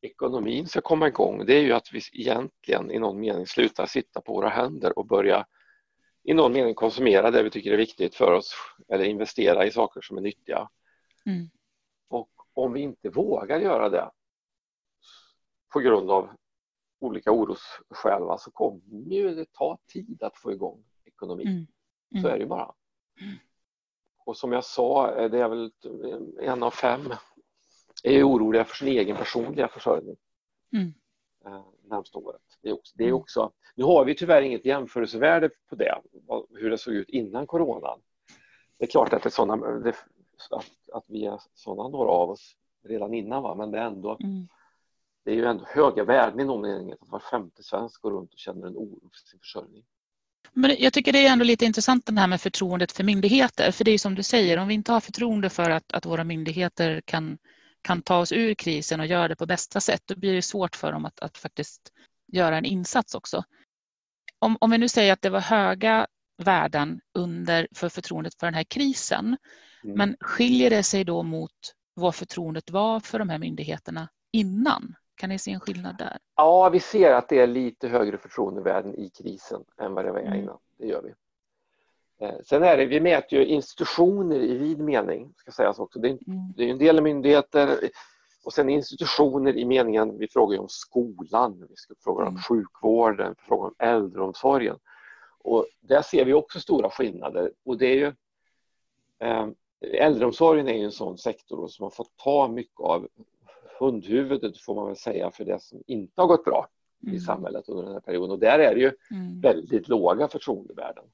ekonomin 0.00 0.66
ska 0.66 0.80
komma 0.80 1.08
igång, 1.08 1.46
det 1.46 1.54
är 1.54 1.62
ju 1.62 1.72
att 1.72 1.92
vi 1.92 2.00
egentligen 2.12 2.90
i 2.90 2.98
någon 2.98 3.20
mening 3.20 3.46
slutar 3.46 3.86
sitta 3.86 4.20
på 4.20 4.32
våra 4.32 4.48
händer 4.48 4.98
och 4.98 5.06
börja 5.06 5.46
i 6.22 6.34
någon 6.34 6.52
mening 6.52 6.74
konsumera 6.74 7.30
det 7.30 7.42
vi 7.42 7.50
tycker 7.50 7.72
är 7.72 7.76
viktigt 7.76 8.14
för 8.14 8.32
oss 8.32 8.54
eller 8.88 9.04
investera 9.04 9.66
i 9.66 9.70
saker 9.70 10.00
som 10.00 10.16
är 10.16 10.20
nyttiga. 10.20 10.68
Mm. 11.26 11.50
Och 12.08 12.30
om 12.52 12.72
vi 12.72 12.80
inte 12.80 13.08
vågar 13.08 13.60
göra 13.60 13.88
det 13.88 14.10
på 15.72 15.80
grund 15.80 16.10
av 16.10 16.30
olika 17.00 17.32
orosskäl 17.32 18.38
så 18.38 18.50
kommer 18.50 19.14
ju 19.14 19.34
det 19.34 19.52
ta 19.52 19.78
tid 19.86 20.22
att 20.22 20.36
få 20.36 20.52
igång 20.52 20.84
ekonomin. 21.04 21.48
Mm. 21.48 21.66
Mm. 22.12 22.22
Så 22.22 22.28
är 22.28 22.32
det 22.32 22.38
ju 22.38 22.46
bara. 22.46 22.74
Mm. 23.20 23.36
Och 24.24 24.36
som 24.36 24.52
jag 24.52 24.64
sa, 24.64 25.28
det 25.28 25.38
är 25.38 25.48
väl 25.48 25.72
en 26.40 26.62
av 26.62 26.70
fem 26.70 27.12
är 28.02 28.28
oroliga 28.28 28.64
för 28.64 28.76
sin 28.76 28.88
egen 28.88 29.16
personliga 29.16 29.68
försörjning. 29.68 30.16
Mm. 30.72 30.94
Eh, 31.46 31.64
närmsta 31.82 32.18
året. 32.18 32.42
Det 32.62 32.68
är, 32.68 32.72
också, 32.72 32.94
det 32.96 33.04
är 33.04 33.08
mm. 33.08 33.20
också, 33.20 33.52
nu 33.78 33.84
har 33.84 34.04
vi 34.04 34.14
tyvärr 34.14 34.42
inget 34.42 34.64
jämförelsevärde 34.64 35.50
på 35.68 35.76
det, 35.76 35.98
hur 36.50 36.70
det 36.70 36.78
såg 36.78 36.94
ut 36.94 37.08
innan 37.08 37.46
coronan. 37.46 38.00
Det 38.78 38.84
är 38.84 38.88
klart 38.88 39.12
att, 39.12 39.22
det 39.22 39.28
är 39.28 39.30
såna, 39.30 39.56
det, 39.56 39.94
att, 40.50 40.66
att 40.92 41.04
vi 41.08 41.26
är 41.26 41.40
sådana 41.54 41.88
några 41.88 42.10
av 42.10 42.30
oss 42.30 42.56
redan 42.84 43.14
innan, 43.14 43.42
va? 43.42 43.54
men 43.54 43.70
det 43.70 43.78
är 43.78 43.82
ändå 43.82 44.16
mm. 44.20 44.48
det 45.24 45.30
är 45.30 45.34
ju 45.34 45.44
ändå 45.44 45.64
höga 45.66 46.04
värden 46.04 46.40
i 46.40 46.44
någon 46.44 46.62
mening 46.62 46.92
att 46.92 47.08
var 47.08 47.22
femte 47.30 47.62
svensk 47.62 48.02
går 48.02 48.10
runt 48.10 48.32
och 48.32 48.38
känner 48.38 48.66
en 48.66 48.76
oro 48.76 49.00
för 49.00 49.28
sin 49.30 49.40
försörjning. 49.40 49.84
Men 50.52 50.76
jag 50.78 50.92
tycker 50.92 51.12
det 51.12 51.26
är 51.26 51.32
ändå 51.32 51.44
lite 51.44 51.64
intressant 51.64 52.06
det 52.06 52.20
här 52.20 52.26
med 52.26 52.40
förtroendet 52.40 52.92
för 52.92 53.04
myndigheter. 53.04 53.70
För 53.70 53.84
det 53.84 53.90
är 53.90 53.98
som 53.98 54.14
du 54.14 54.22
säger, 54.22 54.58
om 54.58 54.68
vi 54.68 54.74
inte 54.74 54.92
har 54.92 55.00
förtroende 55.00 55.50
för 55.50 55.70
att, 55.70 55.92
att 55.92 56.06
våra 56.06 56.24
myndigheter 56.24 57.02
kan, 57.04 57.38
kan 57.82 58.02
ta 58.02 58.18
oss 58.18 58.32
ur 58.32 58.54
krisen 58.54 59.00
och 59.00 59.06
göra 59.06 59.28
det 59.28 59.36
på 59.36 59.46
bästa 59.46 59.80
sätt, 59.80 60.02
då 60.06 60.16
blir 60.16 60.34
det 60.34 60.42
svårt 60.42 60.76
för 60.76 60.92
dem 60.92 61.04
att, 61.04 61.20
att 61.20 61.38
faktiskt 61.38 61.92
göra 62.32 62.58
en 62.58 62.64
insats 62.64 63.14
också. 63.14 63.44
Om, 64.38 64.56
om 64.60 64.70
vi 64.70 64.78
nu 64.78 64.88
säger 64.88 65.12
att 65.12 65.22
det 65.22 65.30
var 65.30 65.40
höga 65.40 66.06
värden 66.38 67.00
under 67.14 67.68
för 67.74 67.88
förtroendet 67.88 68.34
för 68.34 68.46
den 68.46 68.54
här 68.54 68.64
krisen, 68.64 69.36
mm. 69.84 69.96
men 69.96 70.16
skiljer 70.20 70.70
det 70.70 70.82
sig 70.82 71.04
då 71.04 71.22
mot 71.22 71.74
vad 71.94 72.14
förtroendet 72.14 72.70
var 72.70 73.00
för 73.00 73.18
de 73.18 73.28
här 73.28 73.38
myndigheterna 73.38 74.08
innan? 74.32 74.94
Kan 75.14 75.28
ni 75.28 75.38
se 75.38 75.52
en 75.52 75.60
skillnad 75.60 75.98
där? 75.98 76.18
Ja, 76.36 76.68
vi 76.68 76.80
ser 76.80 77.12
att 77.12 77.28
det 77.28 77.38
är 77.38 77.46
lite 77.46 77.88
högre 77.88 78.18
förtroendevärden 78.18 78.94
i 78.94 79.10
krisen 79.10 79.64
än 79.80 79.94
vad 79.94 80.04
det 80.04 80.12
var 80.12 80.20
mm. 80.20 80.38
innan. 80.38 80.58
Det 80.78 80.86
gör 80.86 81.02
vi. 81.02 81.14
Eh, 82.26 82.34
sen 82.44 82.62
är 82.62 82.76
det, 82.76 82.86
vi 82.86 83.00
mäter 83.00 83.38
ju 83.38 83.46
institutioner 83.46 84.36
i 84.36 84.58
vid 84.58 84.78
mening, 84.78 85.34
ska 85.36 85.50
sägas 85.50 85.78
också. 85.78 85.98
Det 85.98 86.08
är, 86.08 86.10
mm. 86.12 86.52
det 86.56 86.64
är 86.64 86.70
en 86.70 86.78
del 86.78 87.02
myndigheter 87.02 87.78
och 88.48 88.54
sen 88.54 88.68
institutioner 88.68 89.56
i 89.56 89.64
meningen, 89.64 90.18
vi 90.18 90.28
frågar 90.28 90.58
om 90.58 90.68
skolan, 90.68 91.66
vi 91.70 91.76
ska 91.76 91.94
fråga 92.04 92.22
om 92.22 92.28
mm. 92.28 92.42
sjukvården, 92.42 93.34
vi 93.38 93.44
frågar 93.44 93.66
om 93.66 93.74
äldreomsorgen. 93.78 94.78
Och 95.38 95.66
där 95.80 96.02
ser 96.02 96.24
vi 96.24 96.34
också 96.34 96.60
stora 96.60 96.90
skillnader 96.90 97.52
och 97.64 97.78
det 97.78 97.86
är 97.86 97.96
ju 97.96 98.12
eh, 99.18 99.48
Äldreomsorgen 99.80 100.68
är 100.68 100.74
ju 100.74 100.84
en 100.84 100.92
sån 100.92 101.18
sektor 101.18 101.68
som 101.68 101.82
har 101.82 101.90
fått 101.90 102.16
ta 102.16 102.48
mycket 102.48 102.80
av 102.80 103.08
hundhuvudet 103.78 104.58
får 104.58 104.74
man 104.74 104.86
väl 104.86 104.96
säga 104.96 105.30
för 105.30 105.44
det 105.44 105.62
som 105.62 105.82
inte 105.86 106.20
har 106.20 106.28
gått 106.28 106.44
bra 106.44 106.68
mm. 107.02 107.14
i 107.14 107.20
samhället 107.20 107.68
under 107.68 107.84
den 107.84 107.92
här 107.92 108.00
perioden. 108.00 108.30
Och 108.30 108.38
där 108.38 108.58
är 108.58 108.74
det 108.74 108.80
ju 108.80 108.92
mm. 109.10 109.40
väldigt 109.40 109.88
låga 109.88 110.28
förtroendevärden. 110.28 111.04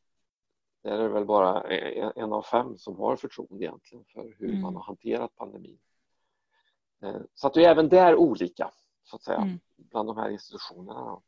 Där 0.82 0.98
är 0.98 1.02
det 1.02 1.08
väl 1.08 1.24
bara 1.24 1.62
en 2.16 2.32
av 2.32 2.42
fem 2.42 2.76
som 2.76 2.96
har 2.96 3.16
förtroende 3.16 3.64
egentligen 3.64 4.04
för 4.04 4.34
hur 4.38 4.48
mm. 4.48 4.60
man 4.60 4.76
har 4.76 4.82
hanterat 4.82 5.36
pandemin. 5.36 5.78
Eh, 7.04 7.20
så 7.34 7.46
att 7.46 7.54
det 7.54 7.64
är 7.64 7.70
även 7.70 7.88
där 7.88 8.16
olika, 8.16 8.70
så 9.04 9.16
att 9.16 9.22
säga, 9.22 9.38
mm. 9.38 9.60
bland 9.76 10.08
de 10.08 10.16
här 10.16 10.30
institutionerna. 10.30 11.20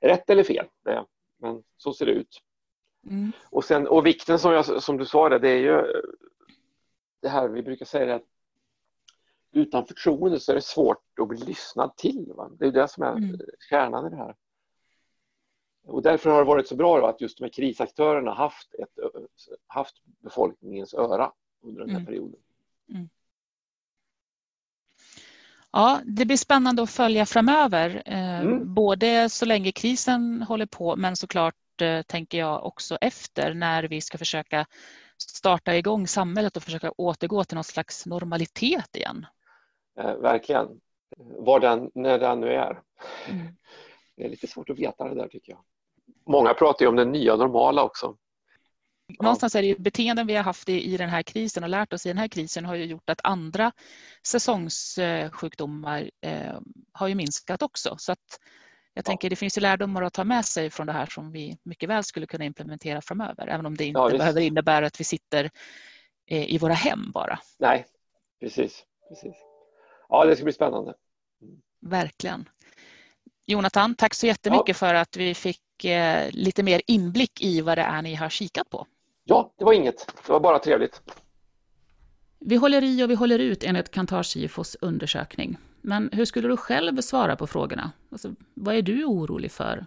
Rätt 0.00 0.30
eller 0.30 0.44
fel, 0.44 0.66
det, 0.84 1.04
men 1.38 1.62
så 1.76 1.92
ser 1.92 2.06
det 2.06 2.12
ut. 2.12 2.42
Mm. 3.06 3.32
Och, 3.50 3.64
sen, 3.64 3.88
och 3.88 4.06
vikten 4.06 4.38
som, 4.38 4.52
jag, 4.52 4.82
som 4.82 4.96
du 4.96 5.06
sa, 5.06 5.28
det, 5.28 5.38
det 5.38 5.48
är 5.48 5.58
ju 5.58 6.02
det 7.20 7.28
här 7.28 7.48
vi 7.48 7.62
brukar 7.62 7.86
säga 7.86 8.14
att 8.14 8.22
utan 9.52 9.86
förtroende 9.86 10.40
så 10.40 10.52
är 10.52 10.56
det 10.56 10.62
svårt 10.62 11.18
att 11.20 11.28
bli 11.28 11.38
lyssnad 11.38 11.96
till. 11.96 12.32
Va? 12.36 12.50
Det 12.58 12.66
är 12.66 12.72
det 12.72 12.88
som 12.88 13.02
är 13.02 13.12
mm. 13.12 13.40
kärnan 13.70 14.06
i 14.06 14.10
det 14.10 14.16
här. 14.16 14.36
Och 15.84 16.02
därför 16.02 16.30
har 16.30 16.38
det 16.38 16.44
varit 16.44 16.68
så 16.68 16.76
bra 16.76 17.08
att 17.08 17.20
just 17.20 17.38
de 17.38 17.44
här 17.44 17.50
krisaktörerna 17.50 18.34
haft, 18.34 18.74
ett, 18.74 18.98
haft 19.66 20.02
befolkningens 20.04 20.94
öra 20.94 21.32
under 21.60 21.80
den 21.80 21.90
här 21.90 21.96
mm. 21.96 22.06
perioden. 22.06 22.40
Mm. 22.88 23.08
Ja, 25.72 26.00
det 26.04 26.24
blir 26.26 26.36
spännande 26.36 26.82
att 26.82 26.90
följa 26.90 27.26
framöver, 27.26 28.02
eh, 28.06 28.40
mm. 28.40 28.74
både 28.74 29.28
så 29.28 29.46
länge 29.46 29.72
krisen 29.72 30.42
håller 30.42 30.66
på 30.66 30.96
men 30.96 31.16
såklart 31.16 31.54
eh, 31.82 32.02
tänker 32.02 32.38
jag 32.38 32.66
också 32.66 32.96
efter 33.00 33.54
när 33.54 33.82
vi 33.82 34.00
ska 34.00 34.18
försöka 34.18 34.66
starta 35.22 35.76
igång 35.76 36.06
samhället 36.06 36.56
och 36.56 36.62
försöka 36.62 36.92
återgå 36.96 37.44
till 37.44 37.54
någon 37.54 37.64
slags 37.64 38.06
normalitet 38.06 38.96
igen. 38.96 39.26
Eh, 40.00 40.14
verkligen. 40.14 40.68
Var 41.16 41.60
den, 41.60 41.90
när 41.94 42.18
den 42.18 42.40
nu 42.40 42.52
är. 42.52 42.80
Mm. 43.30 43.46
Det 44.16 44.24
är 44.24 44.28
lite 44.28 44.46
svårt 44.46 44.70
att 44.70 44.78
veta 44.78 45.08
det 45.08 45.14
där 45.14 45.28
tycker 45.28 45.52
jag. 45.52 45.60
Många 46.26 46.54
pratar 46.54 46.84
ju 46.84 46.88
om 46.88 46.96
det 46.96 47.04
nya 47.04 47.36
normala 47.36 47.82
också. 47.82 48.16
Någonstans 49.20 49.54
är 49.54 49.62
det 49.62 49.68
ju 49.68 49.78
beteenden 49.78 50.26
vi 50.26 50.36
har 50.36 50.42
haft 50.42 50.68
i, 50.68 50.94
i 50.94 50.96
den 50.96 51.08
här 51.08 51.22
krisen 51.22 51.62
och 51.62 51.68
lärt 51.68 51.92
oss 51.92 52.06
i 52.06 52.08
den 52.08 52.18
här 52.18 52.28
krisen 52.28 52.64
har 52.64 52.74
ju 52.74 52.84
gjort 52.84 53.10
att 53.10 53.20
andra 53.24 53.72
säsongssjukdomar 54.26 56.10
eh, 56.20 56.60
har 56.92 57.08
ju 57.08 57.14
minskat 57.14 57.62
också. 57.62 57.96
Så 57.98 58.12
att 58.12 58.38
jag 58.94 59.04
tänker 59.04 59.30
det 59.30 59.36
finns 59.36 59.58
ju 59.58 59.60
lärdomar 59.60 60.02
att 60.02 60.12
ta 60.12 60.24
med 60.24 60.44
sig 60.44 60.70
från 60.70 60.86
det 60.86 60.92
här 60.92 61.06
som 61.06 61.32
vi 61.32 61.58
mycket 61.62 61.88
väl 61.88 62.04
skulle 62.04 62.26
kunna 62.26 62.44
implementera 62.44 63.00
framöver, 63.00 63.46
även 63.46 63.66
om 63.66 63.76
det 63.76 63.84
inte 63.84 64.00
ja, 64.00 64.18
behöver 64.18 64.40
innebära 64.40 64.86
att 64.86 65.00
vi 65.00 65.04
sitter 65.04 65.50
eh, 66.26 66.54
i 66.54 66.58
våra 66.58 66.74
hem 66.74 67.10
bara. 67.12 67.38
Nej, 67.58 67.86
precis. 68.40 68.84
precis. 69.08 69.36
Ja, 70.08 70.24
det 70.24 70.36
ska 70.36 70.44
bli 70.44 70.52
spännande. 70.52 70.94
Verkligen. 71.80 72.48
Jonathan, 73.46 73.94
tack 73.94 74.14
så 74.14 74.26
jättemycket 74.26 74.68
ja. 74.68 74.74
för 74.74 74.94
att 74.94 75.16
vi 75.16 75.34
fick 75.34 75.84
eh, 75.84 76.28
lite 76.30 76.62
mer 76.62 76.82
inblick 76.86 77.42
i 77.42 77.60
vad 77.60 77.78
det 77.78 77.82
är 77.82 78.02
ni 78.02 78.14
har 78.14 78.28
kikat 78.28 78.70
på. 78.70 78.86
Ja, 79.24 79.54
det 79.58 79.64
var 79.64 79.72
inget. 79.72 80.06
Det 80.26 80.32
var 80.32 80.40
bara 80.40 80.58
trevligt. 80.58 81.02
Vi 82.38 82.56
håller 82.56 82.84
i 82.84 83.04
och 83.04 83.10
vi 83.10 83.14
håller 83.14 83.38
ut 83.38 83.64
enligt 83.64 83.90
Kantar 83.90 84.22
Sifos 84.22 84.76
undersökning. 84.80 85.58
Men 85.80 86.10
hur 86.12 86.24
skulle 86.24 86.48
du 86.48 86.56
själv 86.56 87.00
svara 87.00 87.36
på 87.36 87.46
frågorna? 87.46 87.92
Alltså, 88.10 88.34
vad 88.54 88.74
är 88.74 88.82
du 88.82 89.04
orolig 89.04 89.52
för? 89.52 89.86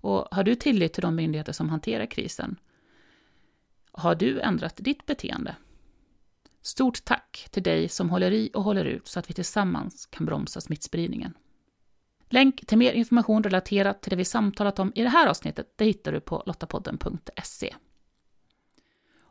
Och 0.00 0.28
har 0.30 0.42
du 0.42 0.54
tillit 0.54 0.92
till 0.92 1.02
de 1.02 1.14
myndigheter 1.14 1.52
som 1.52 1.68
hanterar 1.68 2.06
krisen? 2.06 2.56
Har 3.92 4.14
du 4.14 4.40
ändrat 4.40 4.76
ditt 4.76 5.06
beteende? 5.06 5.56
Stort 6.62 7.04
tack 7.04 7.48
till 7.50 7.62
dig 7.62 7.88
som 7.88 8.10
håller 8.10 8.30
i 8.30 8.50
och 8.54 8.62
håller 8.62 8.84
ut 8.84 9.06
så 9.08 9.18
att 9.18 9.30
vi 9.30 9.34
tillsammans 9.34 10.06
kan 10.06 10.26
bromsa 10.26 10.60
smittspridningen. 10.60 11.34
Länk 12.30 12.66
till 12.66 12.78
mer 12.78 12.92
information 12.92 13.42
relaterat 13.42 14.02
till 14.02 14.10
det 14.10 14.16
vi 14.16 14.24
samtalat 14.24 14.78
om 14.78 14.92
i 14.94 15.02
det 15.02 15.08
här 15.08 15.26
avsnittet 15.26 15.72
det 15.76 15.84
hittar 15.84 16.12
du 16.12 16.20
på 16.20 16.42
lottapodden.se. 16.46 17.74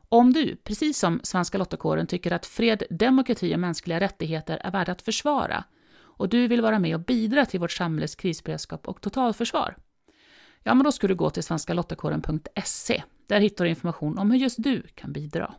Om 0.09 0.33
du, 0.33 0.55
precis 0.55 0.99
som 0.99 1.19
Svenska 1.23 1.57
Lottakåren, 1.57 2.07
tycker 2.07 2.31
att 2.31 2.45
fred, 2.45 2.83
demokrati 2.89 3.55
och 3.55 3.59
mänskliga 3.59 3.99
rättigheter 3.99 4.61
är 4.63 4.71
värda 4.71 4.91
att 4.91 5.01
försvara 5.01 5.63
och 6.17 6.29
du 6.29 6.47
vill 6.47 6.61
vara 6.61 6.79
med 6.79 6.95
och 6.95 7.01
bidra 7.01 7.45
till 7.45 7.59
vårt 7.59 7.71
samhälles 7.71 8.15
krisberedskap 8.15 8.87
och 8.87 9.01
totalförsvar, 9.01 9.77
ja, 10.63 10.73
men 10.73 10.83
då 10.83 10.91
ska 10.91 11.07
du 11.07 11.15
gå 11.15 11.29
till 11.29 11.43
svenskalottakåren.se. 11.43 13.03
Där 13.27 13.39
hittar 13.39 13.63
du 13.65 13.69
information 13.69 14.17
om 14.17 14.31
hur 14.31 14.37
just 14.37 14.63
du 14.63 14.81
kan 14.81 15.13
bidra. 15.13 15.53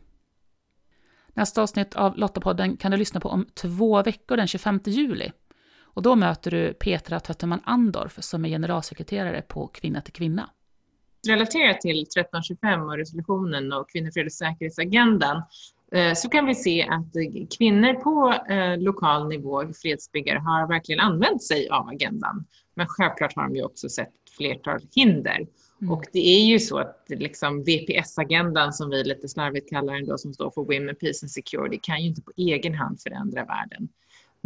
Nästa 1.28 1.62
avsnitt 1.62 1.96
av 1.96 2.16
Lottapodden 2.16 2.76
kan 2.76 2.90
du 2.90 2.96
lyssna 2.96 3.20
på 3.20 3.28
om 3.28 3.46
två 3.54 4.02
veckor, 4.02 4.36
den 4.36 4.46
25 4.46 4.80
juli. 4.84 5.32
Och 5.80 6.02
då 6.02 6.16
möter 6.16 6.50
du 6.50 6.74
Petra 6.74 7.20
Tötterman 7.20 7.60
Andorf 7.64 8.22
som 8.22 8.44
är 8.44 8.48
generalsekreterare 8.48 9.42
på 9.42 9.66
Kvinna 9.66 10.00
till 10.00 10.12
Kvinna. 10.12 10.50
Relaterat 11.28 11.80
till 11.80 12.02
1325 12.02 12.82
och 12.82 12.96
resolutionen 12.96 13.72
och 13.72 13.90
kvinnofred 13.90 14.26
och 14.26 14.32
säkerhetsagendan 14.32 15.42
Eh, 15.92 16.14
så 16.14 16.28
kan 16.28 16.46
vi 16.46 16.54
se 16.54 16.82
att 16.82 17.12
kvinnor 17.58 17.94
på 17.94 18.34
eh, 18.52 18.78
lokal 18.78 19.28
nivå, 19.28 19.72
fredsbyggare, 19.82 20.38
har 20.38 20.68
verkligen 20.68 21.00
använt 21.00 21.42
sig 21.42 21.68
av 21.68 21.88
agendan. 21.88 22.44
Men 22.74 22.86
självklart 22.88 23.36
har 23.36 23.42
de 23.42 23.56
ju 23.56 23.64
också 23.64 23.88
sett 23.88 24.12
flertal 24.36 24.80
hinder. 24.94 25.46
Mm. 25.80 25.92
Och 25.92 26.04
det 26.12 26.28
är 26.28 26.44
ju 26.44 26.58
så 26.58 26.78
att 26.78 27.04
liksom 27.08 27.64
VPS-agendan, 27.64 28.72
som 28.72 28.90
vi 28.90 29.04
lite 29.04 29.28
slarvigt 29.28 29.70
kallar 29.70 29.94
den 29.94 30.06
då, 30.06 30.18
som 30.18 30.34
står 30.34 30.50
för 30.50 30.62
Women, 30.62 30.96
Peace 30.96 31.24
and 31.24 31.30
Security, 31.30 31.78
kan 31.82 32.02
ju 32.02 32.08
inte 32.08 32.22
på 32.22 32.32
egen 32.36 32.74
hand 32.74 33.00
förändra 33.00 33.44
världen. 33.44 33.88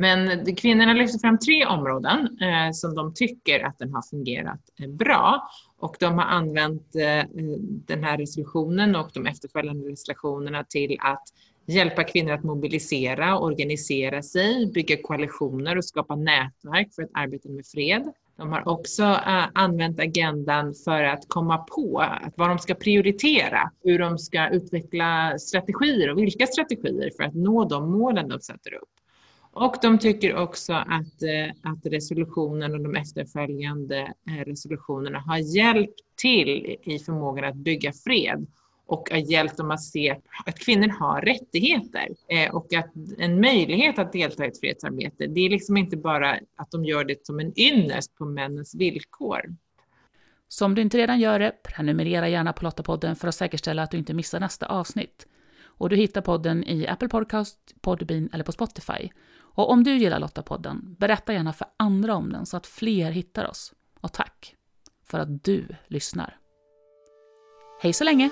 Men 0.03 0.55
kvinnorna 0.55 0.93
lyfter 0.93 1.19
fram 1.19 1.39
tre 1.39 1.67
områden 1.67 2.39
eh, 2.41 2.73
som 2.73 2.95
de 2.95 3.15
tycker 3.15 3.67
att 3.67 3.79
den 3.79 3.95
har 3.95 4.03
fungerat 4.03 4.61
eh, 4.81 4.89
bra. 4.89 5.49
Och 5.79 5.97
de 6.01 6.19
har 6.19 6.25
använt 6.25 6.97
eh, 6.97 7.25
den 7.87 8.05
här 8.05 8.19
resolutionen 8.19 8.97
och 8.97 9.11
de 9.15 9.27
efterföljande 9.27 9.89
resolutionerna 9.89 10.65
till 10.65 10.97
att 11.01 11.23
hjälpa 11.67 12.05
kvinnor 12.05 12.33
att 12.33 12.45
mobilisera, 12.45 13.39
organisera 13.39 14.23
sig, 14.23 14.67
bygga 14.67 14.97
koalitioner 15.03 15.79
och 15.79 15.85
skapa 15.85 16.17
nätverk 16.17 16.95
för 16.95 17.03
att 17.03 17.11
arbeta 17.15 17.49
med 17.49 17.67
fred. 17.67 18.13
De 18.37 18.53
har 18.53 18.69
också 18.69 19.03
eh, 19.03 19.45
använt 19.55 20.01
agendan 20.01 20.75
för 20.85 21.05
att 21.05 21.25
komma 21.29 21.59
på 21.59 22.05
vad 22.37 22.49
de 22.49 22.59
ska 22.59 22.75
prioritera, 22.75 23.71
hur 23.85 23.99
de 23.99 24.19
ska 24.19 24.49
utveckla 24.49 25.39
strategier 25.39 26.11
och 26.11 26.19
vilka 26.19 26.47
strategier 26.47 27.11
för 27.17 27.25
att 27.25 27.35
nå 27.35 27.65
de 27.65 27.91
målen 27.91 28.29
de 28.29 28.41
sätter 28.41 28.75
upp. 28.75 28.89
Och 29.55 29.77
de 29.83 29.99
tycker 29.99 30.37
också 30.37 30.73
att, 30.73 31.23
eh, 31.23 31.73
att 31.73 31.87
resolutionen 31.87 32.73
och 32.75 32.81
de 32.81 32.95
efterföljande 32.95 34.13
eh, 34.29 34.45
resolutionerna 34.45 35.19
har 35.19 35.57
hjälpt 35.57 36.01
till 36.17 36.77
i 36.83 36.99
förmågan 36.99 37.45
att 37.45 37.55
bygga 37.55 37.93
fred 37.93 38.47
och 38.87 39.11
har 39.11 39.19
hjälpt 39.19 39.57
dem 39.57 39.71
att 39.71 39.83
se 39.83 40.17
att 40.47 40.59
kvinnor 40.59 40.89
har 40.89 41.21
rättigheter 41.21 42.09
eh, 42.29 42.55
och 42.55 42.75
att 42.75 42.91
en 43.19 43.41
möjlighet 43.41 43.99
att 43.99 44.13
delta 44.13 44.45
i 44.45 44.49
ett 44.49 44.61
fredsarbete. 44.61 45.27
Det 45.27 45.41
är 45.41 45.51
liksom 45.51 45.77
inte 45.77 45.97
bara 45.97 46.39
att 46.57 46.71
de 46.71 46.85
gör 46.85 47.05
det 47.05 47.27
som 47.27 47.41
en 47.41 47.61
ynnest 47.61 48.15
på 48.15 48.25
männens 48.25 48.75
villkor. 48.75 49.57
Så 50.49 50.65
om 50.65 50.75
du 50.75 50.83
inte 50.83 50.99
redan 50.99 51.21
gör 51.21 51.39
det, 51.39 51.53
prenumerera 51.63 52.29
gärna 52.29 52.53
på 52.53 52.65
Lottapodden 52.65 53.17
för 53.17 53.29
att 53.29 53.35
säkerställa 53.35 53.83
att 53.83 53.91
du 53.91 53.99
inte 53.99 54.15
missar 54.15 54.41
nästa 54.41 54.67
avsnitt. 54.67 55.27
Och 55.65 55.89
du 55.89 55.97
hittar 55.97 56.21
podden 56.21 56.65
i 56.65 56.87
Apple 56.87 57.09
Podcast, 57.09 57.59
Podbean 57.81 58.29
eller 58.33 58.45
på 58.45 58.53
Spotify. 58.53 59.11
Och 59.55 59.71
om 59.71 59.85
du 59.85 59.97
gillar 59.97 60.19
Lottapodden, 60.19 60.97
berätta 60.99 61.33
gärna 61.33 61.53
för 61.53 61.67
andra 61.77 62.15
om 62.15 62.33
den 62.33 62.47
så 62.47 62.57
att 62.57 62.67
fler 62.67 63.11
hittar 63.11 63.51
oss. 63.51 63.73
Och 64.01 64.13
tack 64.13 64.57
för 65.05 65.19
att 65.19 65.45
du 65.45 65.69
lyssnar. 65.87 66.37
Hej 67.81 67.93
så 67.93 68.05
länge! 68.05 68.31